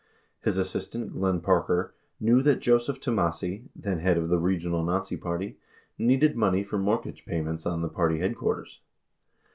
[0.39, 5.59] His assistant, Glenn Parker, knew that Joseph Tomassi, then head of the regional Nazi Party,
[5.95, 8.79] needed money for mortgage payments on the party headquarters.